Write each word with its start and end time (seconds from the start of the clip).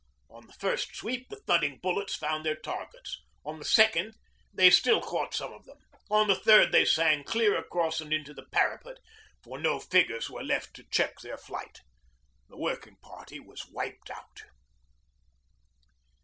On 0.31 0.47
the 0.47 0.53
first 0.53 0.95
sweep 0.95 1.29
the 1.29 1.41
thudding 1.45 1.77
bullets 1.77 2.15
found 2.15 2.43
their 2.43 2.55
targets, 2.55 3.21
on 3.45 3.59
the 3.59 3.63
second 3.65 4.15
they 4.51 4.71
still 4.71 4.99
caught 4.99 5.35
some 5.35 5.53
of 5.53 5.65
them, 5.65 5.77
on 6.09 6.25
the 6.27 6.33
third 6.35 6.71
they 6.71 6.85
sang 6.85 7.23
clear 7.23 7.55
across 7.55 8.01
and 8.01 8.11
into 8.11 8.33
the 8.33 8.47
parapet, 8.51 8.97
for 9.43 9.59
no 9.59 9.79
figures 9.79 10.27
were 10.27 10.41
left 10.43 10.73
to 10.77 10.85
check 10.89 11.19
their 11.19 11.37
flight. 11.37 11.81
The 12.49 12.57
working 12.57 12.95
party 13.03 13.39
was 13.39 13.69
wiped 13.69 14.09
out. 14.09 14.41